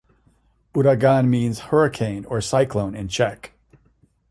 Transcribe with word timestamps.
"Uragan" 0.73 1.27
means 1.27 1.59
"hurricane" 1.69 2.25
or 2.25 2.41
"cyclone" 2.41 2.95
in 2.95 3.07
Czech. 3.07 3.53